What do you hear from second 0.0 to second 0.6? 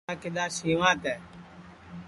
یو چوڑا کِدؔا